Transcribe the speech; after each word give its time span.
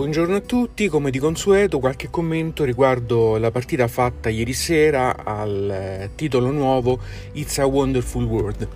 Buongiorno 0.00 0.36
a 0.36 0.40
tutti, 0.40 0.88
come 0.88 1.10
di 1.10 1.18
consueto 1.18 1.78
qualche 1.78 2.08
commento 2.08 2.64
riguardo 2.64 3.36
la 3.36 3.50
partita 3.50 3.86
fatta 3.86 4.30
ieri 4.30 4.54
sera 4.54 5.14
al 5.22 5.70
eh, 5.70 6.10
titolo 6.14 6.50
nuovo 6.50 6.98
It's 7.32 7.58
a 7.58 7.66
Wonderful 7.66 8.24
World. 8.24 8.68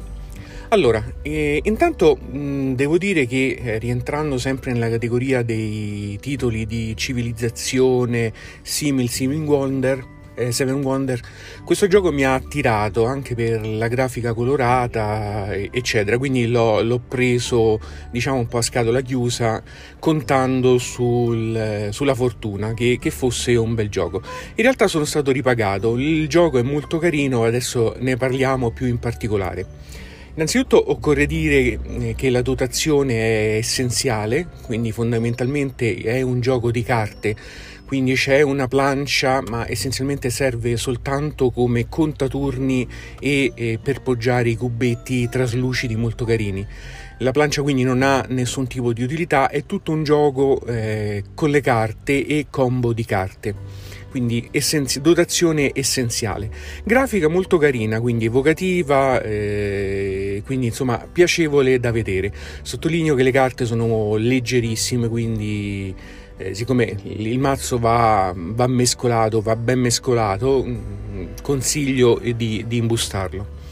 Allora, 0.69 1.03
eh, 1.23 1.63
intanto 1.65 2.17
mh, 2.17 2.75
devo 2.75 2.99
dire 2.99 3.25
che 3.25 3.59
eh, 3.59 3.79
rientrando 3.79 4.37
sempre 4.37 4.73
nella 4.73 4.91
categoria 4.91 5.43
dei 5.43 6.19
titoli 6.21 6.67
di 6.67 6.95
civilizzazione, 6.95 8.31
simil, 8.61 9.09
simil 9.09 9.45
wonder, 9.45 10.05
eh, 10.35 10.53
Seven 10.53 10.83
Wonder, 10.83 11.21
questo 11.65 11.87
gioco 11.87 12.13
mi 12.13 12.25
ha 12.25 12.35
attirato 12.35 13.05
anche 13.05 13.35
per 13.35 13.67
la 13.67 13.89
grafica 13.89 14.35
colorata, 14.35 15.55
eccetera. 15.55 16.19
Quindi 16.19 16.47
l'ho, 16.47 16.83
l'ho 16.83 17.01
preso, 17.01 17.81
diciamo, 18.11 18.39
un 18.39 18.49
po' 18.49 18.59
a 18.59 18.63
scatola 18.63 19.01
chiusa, 19.01 19.63
contando 19.99 20.79
sul, 20.79 21.89
sulla 21.91 22.15
fortuna 22.15 22.75
che, 22.75 22.99
che, 23.01 23.11
fosse 23.11 23.55
un 23.57 23.75
bel 23.75 23.89
gioco. 23.89 24.23
In 24.55 24.63
realtà 24.63 24.89
sono 24.89 25.05
stato 25.05 25.31
ripagato, 25.31 25.97
il 25.97 26.29
gioco 26.29 26.59
è 26.59 26.63
molto 26.63 26.99
carino, 26.99 27.45
adesso 27.45 27.95
ne 27.99 28.17
parliamo 28.17 28.71
più 28.71 28.87
in 28.87 28.99
particolare. 28.99 29.67
Innanzitutto 30.37 30.91
occorre 30.91 31.27
dire 31.27 31.79
eh, 31.81 32.15
che 32.17 32.29
la 32.29 32.43
dotazione 32.43 33.15
è 33.15 33.57
essenziale, 33.57 34.49
quindi 34.63 34.91
fondamentalmente 34.91 35.95
è 35.95 36.23
un 36.23 36.41
gioco 36.41 36.73
di 36.73 36.83
carte 36.83 37.37
quindi 37.87 38.15
c'è 38.15 38.43
una 38.43 38.67
plancia 38.67 39.43
ma 39.49 39.69
essenzialmente 39.69 40.31
serve 40.31 40.77
soltanto 40.77 41.51
come 41.51 41.89
contaturni 41.89 42.89
e, 43.21 43.53
e 43.55 43.79
per 43.83 44.03
poggiare 44.03 44.49
i 44.49 44.57
cubetti 44.57 45.29
traslucidi 45.29 45.97
molto 45.97 46.25
carini. 46.25 46.67
La 47.19 47.31
plancia 47.31 47.63
quindi 47.63 47.85
non 47.85 48.03
ha 48.03 48.25
nessun 48.29 48.67
tipo 48.67 48.93
di 48.93 49.03
utilità, 49.03 49.49
è 49.49 49.65
tutto 49.65 49.93
un 49.93 50.03
gioco 50.03 50.61
eh, 50.67 51.23
con 51.35 51.51
le 51.51 51.61
carte 51.61 52.27
e 52.27 52.47
combo 52.51 52.93
di 52.93 53.05
carte 53.05 53.93
quindi 54.15 54.47
essenzi- 54.53 55.01
dotazione 55.01 55.73
essenziale. 55.75 56.49
Grafica 56.85 57.27
molto 57.27 57.59
carina, 57.59 58.01
quindi 58.01 58.27
evocativa, 58.27 59.21
eh, 59.21 60.41
quindi 60.47 60.67
insomma 60.67 61.05
piacevole 61.11 61.81
da 61.81 61.91
vedere. 61.91 62.33
Sottolineo 62.63 63.17
che 63.17 63.25
le 63.25 63.33
carte 63.33 63.65
sono 63.65 64.15
leggerissime, 64.15 65.09
quindi 65.09 65.93
eh, 66.37 66.55
siccome 66.55 66.97
il 67.03 67.39
mazzo 67.39 67.79
va, 67.79 68.33
va, 68.35 68.67
mescolato, 68.67 69.41
va 69.41 69.57
ben 69.57 69.81
mescolato, 69.81 70.65
mm, 70.65 71.27
consiglio 71.43 72.21
di, 72.23 72.65
di, 72.67 72.77
imbustarlo. 72.77 73.63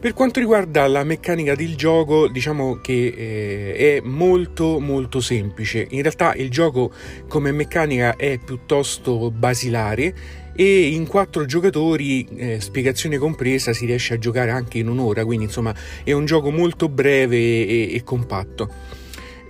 Per 0.00 0.14
quanto 0.14 0.40
riguarda 0.40 0.86
la 0.86 1.04
meccanica 1.04 1.54
del 1.54 1.76
gioco, 1.76 2.26
diciamo 2.26 2.80
che 2.80 3.14
eh, 3.14 3.96
è 3.96 4.00
molto 4.02 4.80
molto 4.80 5.20
semplice. 5.20 5.86
In 5.90 6.00
realtà 6.00 6.34
il 6.34 6.50
gioco 6.50 6.90
come 7.28 7.52
meccanica 7.52 8.16
è 8.16 8.38
piuttosto 8.42 9.30
basilare 9.30 10.14
e 10.54 10.88
in 10.88 11.06
quattro 11.06 11.44
giocatori, 11.44 12.26
eh, 12.36 12.60
spiegazione 12.60 13.18
compresa, 13.18 13.72
si 13.72 13.86
riesce 13.86 14.14
a 14.14 14.18
giocare 14.18 14.50
anche 14.50 14.78
in 14.78 14.88
un'ora, 14.88 15.24
quindi 15.24 15.44
insomma 15.44 15.74
è 16.02 16.12
un 16.12 16.24
gioco 16.24 16.50
molto 16.50 16.88
breve 16.88 17.36
e, 17.36 17.94
e 17.94 18.02
compatto. 18.02 18.98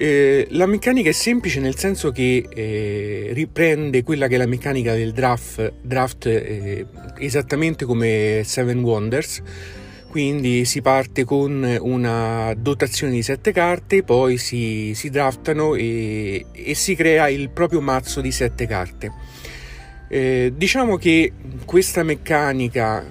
Eh, 0.02 0.46
la 0.52 0.64
meccanica 0.64 1.10
è 1.10 1.12
semplice 1.12 1.60
nel 1.60 1.76
senso 1.76 2.10
che 2.10 2.46
eh, 2.48 3.28
riprende 3.34 4.02
quella 4.02 4.28
che 4.28 4.36
è 4.36 4.38
la 4.38 4.46
meccanica 4.46 4.94
del 4.94 5.12
draft, 5.12 5.74
draft 5.82 6.24
eh, 6.24 6.86
esattamente 7.18 7.84
come 7.84 8.40
Seven 8.42 8.82
Wonders. 8.82 9.42
Quindi 10.08 10.64
si 10.64 10.80
parte 10.80 11.24
con 11.24 11.76
una 11.82 12.54
dotazione 12.56 13.12
di 13.12 13.20
sette 13.20 13.52
carte, 13.52 14.02
poi 14.02 14.38
si, 14.38 14.92
si 14.94 15.10
draftano 15.10 15.74
e, 15.74 16.46
e, 16.50 16.74
si 16.74 16.94
crea 16.94 17.28
il 17.28 17.50
proprio 17.50 17.82
mazzo 17.82 18.22
di 18.22 18.32
sette 18.32 18.66
carte. 18.66 19.12
Eh, 20.08 20.54
diciamo 20.56 20.96
che 20.96 21.30
questa 21.66 22.02
meccanica 22.04 23.04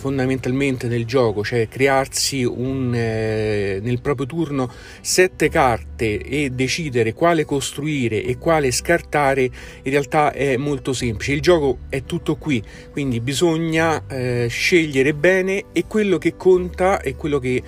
fondamentalmente 0.00 0.88
nel 0.88 1.04
gioco, 1.04 1.44
cioè 1.44 1.68
crearsi 1.68 2.42
un, 2.42 2.92
eh, 2.94 3.80
nel 3.82 4.00
proprio 4.00 4.24
turno 4.24 4.72
sette 5.02 5.50
carte 5.50 6.18
e 6.18 6.48
decidere 6.50 7.12
quale 7.12 7.44
costruire 7.44 8.24
e 8.24 8.38
quale 8.38 8.70
scartare, 8.70 9.42
in 9.42 9.90
realtà 9.90 10.32
è 10.32 10.56
molto 10.56 10.94
semplice. 10.94 11.32
Il 11.32 11.42
gioco 11.42 11.80
è 11.90 12.04
tutto 12.04 12.36
qui, 12.36 12.62
quindi 12.90 13.20
bisogna 13.20 14.06
eh, 14.08 14.46
scegliere 14.48 15.12
bene 15.12 15.66
e 15.72 15.84
quello 15.86 16.16
che 16.16 16.34
conta 16.34 17.00
è 17.00 17.14
quello 17.14 17.38
che 17.38 17.62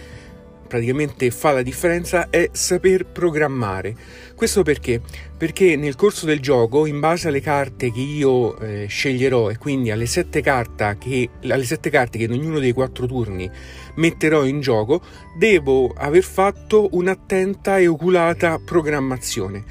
praticamente 0.73 1.31
fa 1.31 1.53
la 1.53 1.61
differenza 1.61 2.31
è 2.31 2.49
saper 2.51 3.05
programmare. 3.05 3.95
Questo 4.35 4.63
perché? 4.63 5.03
Perché 5.37 5.77
nel 5.77 5.97
corso 5.97 6.25
del 6.25 6.41
gioco, 6.41 6.87
in 6.87 6.99
base 6.99 7.29
alle 7.29 7.43
carte 7.43 7.93
che 7.93 8.01
io 8.01 8.59
eh, 8.59 8.87
sceglierò 8.89 9.51
e 9.51 9.59
quindi 9.59 9.91
alle 9.91 10.07
sette, 10.07 10.41
che, 10.41 11.29
alle 11.43 11.65
sette 11.65 11.91
carte 11.91 12.17
che 12.17 12.25
in 12.25 12.33
ognuno 12.33 12.59
dei 12.59 12.73
quattro 12.73 13.05
turni 13.05 13.51
metterò 13.97 14.47
in 14.47 14.61
gioco, 14.61 15.03
devo 15.39 15.93
aver 15.95 16.23
fatto 16.23 16.89
un'attenta 16.93 17.77
e 17.77 17.87
oculata 17.87 18.59
programmazione. 18.59 19.65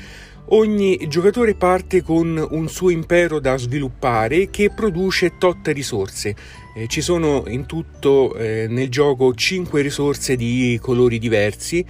Ogni 0.54 1.08
giocatore 1.08 1.56
parte 1.56 2.04
con 2.04 2.46
un 2.52 2.68
suo 2.68 2.90
impero 2.90 3.40
da 3.40 3.56
sviluppare 3.56 4.50
che 4.50 4.70
produce 4.70 5.38
tot 5.38 5.66
risorse. 5.70 6.36
Eh, 6.76 6.88
ci 6.88 7.00
sono 7.00 7.46
in 7.48 7.66
tutto 7.66 8.36
eh, 8.36 8.68
nel 8.68 8.90
gioco 8.90 9.34
5 9.34 9.82
risorse 9.82 10.36
di 10.36 10.78
colori 10.82 11.20
diversi 11.20 11.86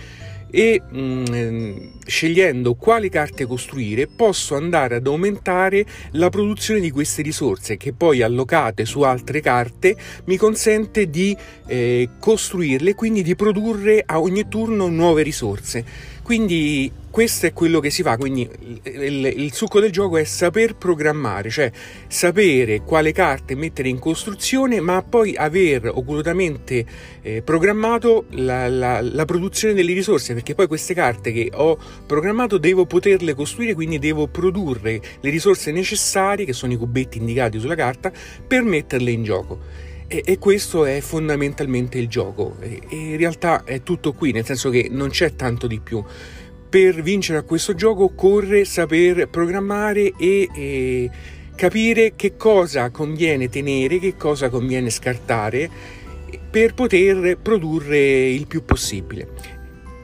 e 0.51 0.79
mh, 0.79 1.23
mm, 1.31 1.77
scegliendo 2.05 2.75
quali 2.75 3.09
carte 3.09 3.47
costruire 3.47 4.05
posso 4.05 4.55
andare 4.55 4.97
ad 4.97 5.07
aumentare 5.07 5.85
la 6.11 6.29
produzione 6.29 6.81
di 6.81 6.91
queste 6.91 7.21
risorse 7.21 7.77
che 7.77 7.93
poi 7.93 8.21
allocate 8.21 8.85
su 8.85 9.01
altre 9.01 9.39
carte 9.39 9.95
mi 10.25 10.35
consente 10.35 11.09
di 11.09 11.35
eh, 11.65 12.09
costruirle 12.19 12.93
quindi 12.93 13.23
di 13.23 13.35
produrre 13.35 14.03
a 14.05 14.19
ogni 14.19 14.47
turno 14.49 14.87
nuove 14.87 15.23
risorse 15.23 15.85
quindi 16.21 16.91
questo 17.11 17.45
è 17.45 17.51
quello 17.51 17.81
che 17.81 17.89
si 17.89 18.03
fa, 18.03 18.15
quindi 18.15 18.49
il, 18.83 19.33
il, 19.35 19.53
succo 19.53 19.81
del 19.81 19.91
gioco 19.91 20.17
è 20.17 20.23
saper 20.23 20.75
programmare, 20.75 21.49
cioè 21.49 21.69
sapere 22.07 22.83
quale 22.83 23.11
carte 23.11 23.53
mettere 23.53 23.89
in 23.89 23.99
costruzione, 23.99 24.79
ma 24.79 25.03
poi 25.03 25.35
aver 25.35 25.91
ocultamente 25.93 26.85
eh, 27.21 27.41
programmato 27.41 28.25
la, 28.29 28.69
la, 28.69 29.01
la, 29.01 29.25
produzione 29.25 29.73
delle 29.73 29.93
risorse, 29.93 30.33
perché 30.33 30.55
poi 30.55 30.67
queste 30.67 30.93
carte 30.93 31.33
che 31.33 31.51
ho 31.53 31.77
programmato 32.05 32.57
devo 32.57 32.85
poterle 32.85 33.33
costruire, 33.33 33.73
quindi 33.73 33.99
devo 33.99 34.27
produrre 34.27 35.01
le 35.19 35.29
risorse 35.29 35.71
necessarie, 35.71 36.45
che 36.45 36.53
sono 36.53 36.71
i 36.71 36.77
cubetti 36.77 37.17
indicati 37.17 37.59
sulla 37.59 37.75
carta, 37.75 38.09
per 38.47 38.63
metterle 38.63 39.11
in 39.11 39.23
gioco. 39.23 39.89
E, 40.13 40.23
e, 40.25 40.37
questo 40.39 40.83
è 40.83 40.99
fondamentalmente 40.99 41.97
il 41.97 42.09
gioco. 42.09 42.57
E, 42.59 42.81
e 42.89 42.95
in 42.95 43.17
realtà 43.17 43.63
è 43.63 43.81
tutto 43.81 44.11
qui, 44.11 44.33
nel 44.33 44.43
senso 44.43 44.69
che 44.69 44.89
non 44.91 45.07
c'è 45.07 45.35
tanto 45.35 45.67
di 45.67 45.79
più 45.79 46.03
per 46.67 47.01
vincere 47.01 47.37
a 47.37 47.43
questo 47.43 47.75
gioco 47.75 48.03
occorre 48.03 48.63
saper 48.63 49.27
programmare 49.29 50.13
e, 50.17 50.49
e 50.53 51.09
capire 51.53 52.13
che 52.15 52.35
cosa 52.35 52.89
conviene 52.91 53.49
tenere, 53.49 53.99
che 53.99 54.15
cosa 54.15 54.49
conviene 54.49 54.89
scartare 54.89 55.69
per 56.49 56.73
poter 56.73 57.37
produrre 57.41 58.29
il 58.29 58.47
più 58.47 58.63
possibile 58.63 59.60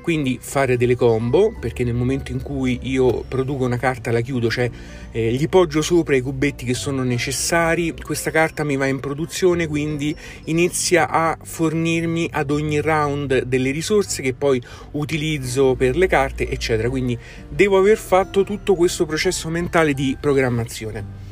quindi 0.07 0.39
fare 0.39 0.77
delle 0.77 0.95
combo 0.95 1.53
perché 1.59 1.83
nel 1.83 1.93
momento 1.93 2.31
in 2.31 2.41
cui 2.41 2.79
io 2.83 3.25
produco 3.27 3.65
una 3.65 3.75
carta 3.75 4.09
la 4.09 4.21
chiudo 4.21 4.49
cioè 4.49 4.71
eh, 5.11 5.33
gli 5.33 5.49
poggio 5.49 5.81
sopra 5.81 6.15
i 6.15 6.21
cubetti 6.21 6.63
che 6.63 6.73
sono 6.73 7.03
necessari 7.03 7.93
questa 7.93 8.31
carta 8.31 8.63
mi 8.63 8.77
va 8.77 8.85
in 8.85 9.01
produzione 9.01 9.67
quindi 9.67 10.15
inizia 10.45 11.09
a 11.09 11.37
fornirmi 11.37 12.29
ad 12.31 12.51
ogni 12.51 12.79
round 12.79 13.43
delle 13.43 13.71
risorse 13.71 14.21
che 14.21 14.33
poi 14.33 14.61
utilizzo 14.91 15.75
per 15.75 15.97
le 15.97 16.07
carte 16.07 16.49
eccetera. 16.49 16.89
Quindi 16.89 17.19
devo 17.49 17.77
aver 17.77 17.97
fatto 17.97 18.45
tutto 18.45 18.75
questo 18.75 19.05
processo 19.05 19.49
mentale 19.49 19.93
di 19.93 20.15
programmazione 20.17 21.26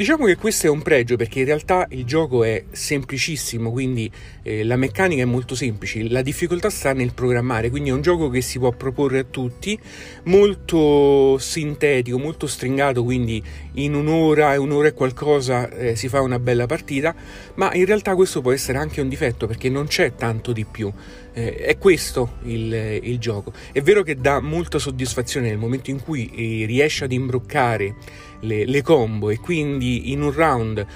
Diciamo 0.00 0.24
che 0.24 0.36
questo 0.36 0.66
è 0.66 0.70
un 0.70 0.80
pregio 0.80 1.16
perché 1.16 1.40
in 1.40 1.44
realtà 1.44 1.86
il 1.90 2.06
gioco 2.06 2.42
è 2.42 2.64
semplicissimo, 2.70 3.70
quindi 3.70 4.10
eh, 4.40 4.64
la 4.64 4.76
meccanica 4.76 5.20
è 5.20 5.26
molto 5.26 5.54
semplice, 5.54 6.08
la 6.08 6.22
difficoltà 6.22 6.70
sta 6.70 6.94
nel 6.94 7.12
programmare, 7.12 7.68
quindi 7.68 7.90
è 7.90 7.92
un 7.92 8.00
gioco 8.00 8.30
che 8.30 8.40
si 8.40 8.58
può 8.58 8.70
proporre 8.70 9.18
a 9.18 9.24
tutti, 9.24 9.78
molto 10.22 11.36
sintetico, 11.36 12.18
molto 12.18 12.46
stringato, 12.46 13.04
quindi 13.04 13.44
in 13.74 13.92
un'ora 13.92 14.54
e 14.54 14.56
un'ora 14.56 14.88
e 14.88 14.94
qualcosa 14.94 15.68
eh, 15.68 15.96
si 15.96 16.08
fa 16.08 16.22
una 16.22 16.38
bella 16.38 16.64
partita, 16.64 17.14
ma 17.56 17.70
in 17.74 17.84
realtà 17.84 18.14
questo 18.14 18.40
può 18.40 18.52
essere 18.52 18.78
anche 18.78 19.02
un 19.02 19.08
difetto 19.10 19.46
perché 19.46 19.68
non 19.68 19.86
c'è 19.86 20.14
tanto 20.14 20.54
di 20.54 20.64
più. 20.64 20.90
Eh, 21.32 21.56
è 21.56 21.78
questo 21.78 22.36
il, 22.44 22.72
il, 23.02 23.18
gioco. 23.18 23.52
È 23.72 23.80
vero 23.80 24.02
che 24.02 24.16
dà 24.16 24.40
molta 24.40 24.78
soddisfazione 24.78 25.48
nel 25.48 25.58
momento 25.58 25.90
in 25.90 26.02
cui 26.02 26.30
eh, 26.34 26.66
riesci 26.66 27.04
ad 27.04 27.12
imbroccare 27.12 27.94
le, 28.40 28.64
le 28.64 28.82
combo 28.82 29.30
e 29.30 29.38
quindi 29.38 30.10
in 30.12 30.22
un 30.22 30.32
round 30.32 30.86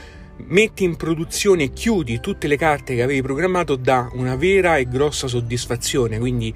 metti 0.46 0.84
in 0.84 0.96
produzione 0.96 1.64
e 1.64 1.72
chiudi 1.72 2.20
tutte 2.20 2.46
le 2.46 2.56
carte 2.56 2.94
che 2.94 3.02
avevi 3.02 3.22
programmato 3.22 3.76
dà 3.76 4.08
una 4.12 4.36
vera 4.36 4.76
e 4.76 4.88
grossa 4.88 5.28
soddisfazione 5.28 6.18
quindi 6.18 6.52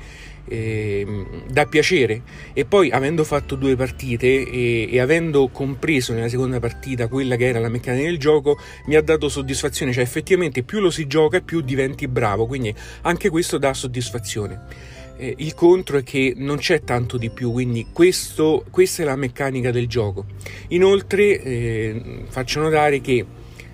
eh, 0.48 1.06
dà 1.48 1.66
piacere 1.66 2.22
e 2.52 2.64
poi 2.64 2.90
avendo 2.90 3.22
fatto 3.22 3.54
due 3.54 3.76
partite 3.76 4.26
e, 4.26 4.88
e, 4.90 5.00
avendo 5.00 5.48
compreso 5.48 6.12
nella 6.12 6.28
seconda 6.28 6.58
partita 6.58 7.06
quella 7.06 7.36
che 7.36 7.46
era 7.46 7.60
la 7.60 7.69
meccanica 7.69 8.04
del 8.04 8.19
gioco 8.19 8.58
mi 8.86 8.96
ha 8.96 9.02
dato 9.02 9.28
soddisfazione 9.28 9.92
cioè 9.92 10.02
effettivamente 10.02 10.62
più 10.62 10.80
lo 10.80 10.90
si 10.90 11.06
gioca 11.06 11.40
più 11.40 11.60
diventi 11.60 12.08
bravo 12.08 12.46
quindi 12.46 12.75
anche 13.02 13.28
questo 13.28 13.58
dà 13.58 13.75
soddisfazione 13.75 14.96
eh, 15.19 15.34
il 15.38 15.54
contro 15.54 15.98
è 15.98 16.02
che 16.02 16.32
non 16.36 16.58
c'è 16.58 16.82
tanto 16.82 17.16
di 17.16 17.28
più, 17.28 17.50
quindi 17.50 17.88
questo, 17.92 18.64
questa 18.70 19.02
è 19.02 19.04
la 19.04 19.16
meccanica 19.16 19.72
del 19.72 19.88
gioco. 19.88 20.26
Inoltre 20.69 21.42
eh, 21.42 22.02
faccio 22.28 22.60
notare 22.60 23.00
che 23.00 23.26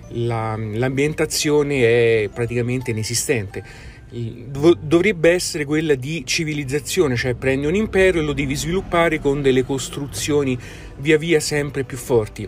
la, 0.09 0.57
l'ambientazione 0.57 2.23
è 2.23 2.29
praticamente 2.33 2.91
inesistente. 2.91 3.63
Dovrebbe 4.09 5.31
essere 5.31 5.65
quella 5.65 5.95
di 5.95 6.23
civilizzazione, 6.25 7.15
cioè 7.15 7.33
prendi 7.33 7.65
un 7.65 7.75
impero 7.75 8.19
e 8.19 8.21
lo 8.21 8.33
devi 8.33 8.55
sviluppare 8.55 9.19
con 9.19 9.41
delle 9.41 9.65
costruzioni 9.65 10.57
via 10.97 11.17
via 11.17 11.39
sempre 11.39 11.83
più 11.83 11.97
forti 11.97 12.47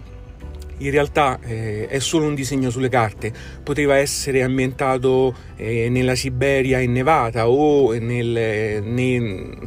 in 0.79 0.91
realtà 0.91 1.39
eh, 1.43 1.87
è 1.87 1.99
solo 1.99 2.25
un 2.25 2.35
disegno 2.35 2.69
sulle 2.69 2.89
carte, 2.89 3.33
poteva 3.63 3.97
essere 3.97 4.43
ambientato 4.43 5.35
eh, 5.55 5.89
nella 5.89 6.15
Siberia 6.15 6.79
innevata 6.79 7.49
o 7.49 7.93
nel, 7.93 8.83
nel, 8.83 9.57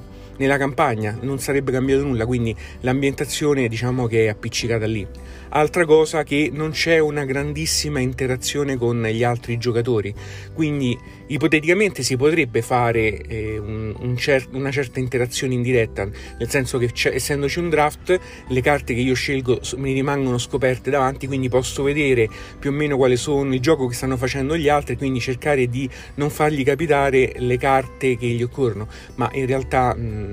nella 0.40 0.56
campagna, 0.56 1.18
non 1.20 1.38
sarebbe 1.38 1.70
cambiato 1.70 2.02
nulla, 2.02 2.24
quindi 2.24 2.56
l'ambientazione 2.80 3.68
diciamo 3.68 4.06
che 4.06 4.24
è 4.24 4.28
appiccicata 4.28 4.86
lì. 4.86 5.06
Altra 5.52 5.84
cosa 5.84 6.22
che 6.22 6.48
non 6.52 6.70
c'è 6.70 6.98
una 6.98 7.24
grandissima 7.24 7.98
interazione 7.98 8.76
con 8.76 9.02
gli 9.02 9.22
altri 9.22 9.58
giocatori, 9.58 10.14
quindi 10.54 10.98
ipoteticamente 11.26 12.02
si 12.02 12.16
potrebbe 12.16 12.62
fare 12.62 13.20
eh, 13.22 13.58
un, 13.58 13.94
un 13.98 14.16
cer- 14.16 14.48
una 14.52 14.70
certa 14.70 14.98
interazione 14.98 15.54
indiretta, 15.54 16.04
nel 16.38 16.48
senso 16.48 16.78
che 16.78 16.90
essendoci 17.12 17.58
un 17.58 17.68
draft, 17.68 18.18
le 18.46 18.60
carte 18.62 18.94
che 18.94 19.00
io 19.00 19.14
scelgo 19.14 19.60
mi 19.76 19.92
rimangono 19.92 20.38
scoperte 20.38 20.88
davanti, 20.88 21.26
quindi 21.26 21.48
posso 21.48 21.82
vedere 21.82 22.28
più 22.58 22.70
o 22.70 22.72
meno 22.72 22.96
quale 22.96 23.16
sono 23.16 23.52
il 23.52 23.60
gioco 23.60 23.88
che 23.88 23.94
stanno 23.94 24.16
facendo 24.16 24.56
gli 24.56 24.68
altri, 24.68 24.96
quindi 24.96 25.20
cercare 25.20 25.68
di 25.68 25.88
non 26.14 26.30
fargli 26.30 26.64
capitare 26.64 27.34
le 27.36 27.58
carte 27.58 28.16
che 28.16 28.26
gli 28.26 28.42
occorrono, 28.42 28.88
ma 29.16 29.28
in 29.32 29.46
realtà 29.46 29.94
mh, 29.94 30.29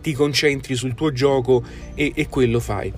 ti 0.00 0.12
concentri 0.12 0.74
sul 0.74 0.94
tuo 0.94 1.12
gioco 1.12 1.62
e, 1.94 2.12
e 2.14 2.28
quello 2.28 2.60
fai. 2.60 2.92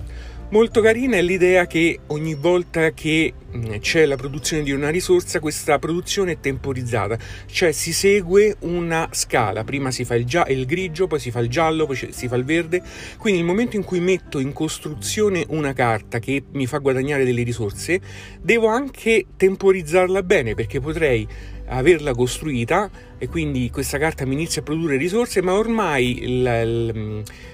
Molto 0.49 0.81
carina 0.81 1.17
è 1.17 1.21
l'idea 1.21 1.65
che 1.65 1.99
ogni 2.07 2.35
volta 2.35 2.91
che 2.91 3.33
c'è 3.79 4.05
la 4.05 4.15
produzione 4.15 4.63
di 4.63 4.71
una 4.71 4.89
risorsa, 4.89 5.39
questa 5.39 5.79
produzione 5.79 6.33
è 6.33 6.39
temporizzata, 6.39 7.17
cioè 7.45 7.71
si 7.71 7.93
segue 7.93 8.57
una 8.59 9.09
scala, 9.11 9.63
prima 9.63 9.91
si 9.91 10.05
fa 10.05 10.15
il, 10.15 10.25
gia- 10.25 10.47
il, 10.47 10.65
grigio, 10.65 11.07
poi 11.07 11.19
si 11.19 11.31
fa 11.31 11.39
il 11.39 11.49
giallo, 11.49 11.85
poi 11.85 11.95
si 12.11 12.27
fa 12.27 12.35
il 12.35 12.43
verde, 12.43 12.81
quindi 13.17 13.39
nel 13.39 13.47
momento 13.47 13.75
in 13.75 13.83
cui 13.83 13.99
metto 13.99 14.39
in 14.39 14.53
costruzione 14.53 15.45
una 15.49 15.73
carta 15.73 16.19
che 16.19 16.43
mi 16.51 16.65
fa 16.65 16.79
guadagnare 16.79 17.25
delle 17.25 17.43
risorse, 17.43 17.99
devo 18.41 18.67
anche 18.67 19.25
temporizzarla 19.35 20.23
bene 20.23 20.53
perché 20.53 20.79
potrei 20.79 21.27
averla 21.67 22.13
costruita 22.13 22.89
e 23.17 23.27
quindi 23.27 23.69
questa 23.71 23.97
carta 23.97 24.25
mi 24.25 24.33
inizia 24.33 24.61
a 24.61 24.63
produrre 24.63 24.97
risorse, 24.97 25.41
ma 25.41 25.53
ormai 25.53 26.41
la, 26.41 26.63
la, 26.63 26.93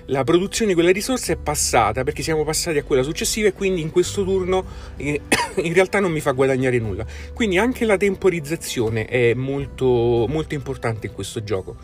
la, 0.07 0.23
produzione 0.23 0.69
di 0.69 0.73
quella 0.73 0.91
risorsa 0.91 1.33
è 1.33 1.37
passata 1.37 2.03
perché 2.03 2.23
siamo 2.23 2.43
passati 2.43 2.79
a 2.79 2.83
quella 2.83 3.03
successiva 3.03 3.47
e 3.47 3.53
quindi 3.53 3.81
in 3.81 3.91
questo 3.91 4.23
turno 4.23 4.65
eh, 4.97 5.21
in 5.61 5.71
realtà 5.91 5.99
non 5.99 6.11
mi 6.11 6.21
fa 6.21 6.31
guadagnare 6.31 6.79
nulla. 6.79 7.05
Quindi 7.33 7.57
anche 7.57 7.83
la 7.85 7.97
temporizzazione 7.97 9.05
è 9.05 9.33
molto, 9.33 10.25
molto 10.29 10.53
importante 10.53 11.07
in 11.07 11.13
questo 11.13 11.43
gioco. 11.43 11.75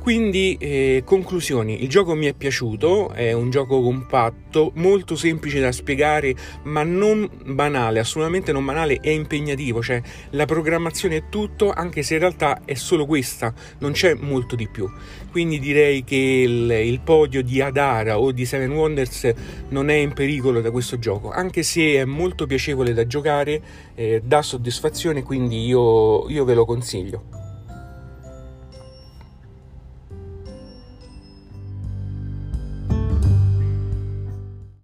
Quindi, 0.00 0.56
eh, 0.58 1.02
conclusioni, 1.04 1.82
il 1.82 1.88
gioco 1.88 2.14
mi 2.14 2.26
è 2.26 2.32
piaciuto, 2.32 3.10
è 3.10 3.32
un 3.32 3.50
gioco 3.50 3.82
compatto, 3.82 4.72
molto 4.76 5.16
semplice 5.16 5.60
da 5.60 5.70
spiegare, 5.70 6.34
ma 6.62 6.82
non 6.82 7.28
banale, 7.44 7.98
assolutamente 7.98 8.52
non 8.52 8.64
banale, 8.64 9.00
è 9.00 9.10
impegnativo, 9.10 9.82
cioè 9.82 10.00
la 10.30 10.46
programmazione 10.46 11.16
è 11.16 11.22
tutto, 11.28 11.72
anche 11.72 12.02
se 12.02 12.14
in 12.14 12.20
realtà 12.20 12.62
è 12.64 12.74
solo 12.74 13.04
questa, 13.04 13.52
non 13.80 13.92
c'è 13.92 14.14
molto 14.14 14.56
di 14.56 14.66
più. 14.68 14.88
Quindi 15.30 15.58
direi 15.58 16.04
che 16.04 16.16
il, 16.16 16.70
il 16.70 17.00
podio 17.00 17.42
di 17.42 17.60
Adara 17.60 18.18
o 18.18 18.32
di 18.32 18.46
Seven 18.46 18.70
Wonders 18.70 19.30
non 19.68 19.90
è 19.90 19.94
in 19.94 20.14
pericolo 20.14 20.62
da 20.62 20.70
questo 20.70 20.98
gioco, 20.98 21.30
anche 21.30 21.62
se 21.62 21.96
è 21.96 22.04
molto 22.04 22.46
piacevole 22.46 22.94
da 22.94 23.06
giocare, 23.06 23.60
eh, 23.94 24.22
dà 24.24 24.40
soddisfazione, 24.40 25.22
quindi 25.22 25.66
io, 25.66 26.28
io 26.30 26.44
ve 26.44 26.54
lo 26.54 26.64
consiglio. 26.64 27.47